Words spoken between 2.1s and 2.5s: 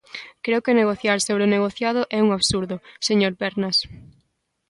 é un